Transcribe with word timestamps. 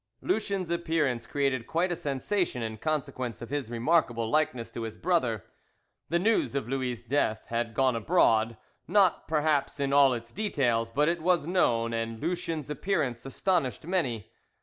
LUCIEN'S 0.23 0.71
appearance 0.71 1.27
created 1.27 1.67
quite 1.67 1.91
a 1.91 1.95
sensation 1.95 2.63
in 2.63 2.75
consequence 2.77 3.39
of 3.39 3.51
his 3.51 3.69
remarkable 3.69 4.27
likeness 4.27 4.71
to 4.71 4.81
his 4.81 4.97
brother. 4.97 5.43
The 6.09 6.17
news 6.17 6.55
of 6.55 6.67
Louis' 6.67 7.03
death 7.03 7.43
had 7.49 7.75
gone 7.75 7.95
abroad 7.95 8.57
not, 8.87 9.27
perhaps, 9.27 9.79
in 9.79 9.93
all 9.93 10.15
its 10.15 10.31
details, 10.31 10.89
but 10.89 11.07
it 11.07 11.21
was 11.21 11.45
known, 11.45 11.93
and 11.93 12.19
Lucien's 12.19 12.71
appearance 12.71 13.27
astonished 13.27 13.85
many. 13.85 14.31